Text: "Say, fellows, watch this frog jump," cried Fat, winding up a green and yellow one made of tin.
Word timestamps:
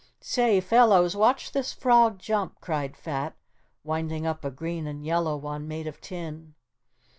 "Say, 0.19 0.59
fellows, 0.61 1.15
watch 1.15 1.51
this 1.51 1.73
frog 1.73 2.17
jump," 2.17 2.59
cried 2.59 2.97
Fat, 2.97 3.35
winding 3.83 4.25
up 4.25 4.43
a 4.43 4.49
green 4.49 4.87
and 4.87 5.05
yellow 5.05 5.37
one 5.37 5.67
made 5.67 5.85
of 5.85 6.01
tin. 6.01 6.55